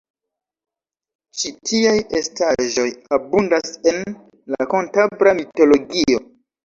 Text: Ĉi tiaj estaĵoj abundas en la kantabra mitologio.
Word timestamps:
Ĉi 1.41 1.51
tiaj 1.71 1.93
estaĵoj 2.19 2.87
abundas 3.19 3.73
en 3.93 4.01
la 4.55 4.71
kantabra 4.73 5.35
mitologio. 5.43 6.25